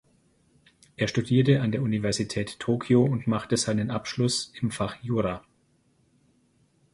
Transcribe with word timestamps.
Er 0.97 1.07
studierte 1.07 1.61
an 1.61 1.71
der 1.71 1.83
Universität 1.83 2.59
Tokio 2.59 3.03
und 3.05 3.27
machte 3.27 3.55
seinen 3.55 3.91
Abschluss 3.91 4.51
im 4.59 4.71
Fach 4.71 4.95
Jura. 5.03 5.45